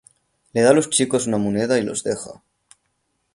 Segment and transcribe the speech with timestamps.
[0.55, 2.33] Les da a los chicos una moneda y los deja.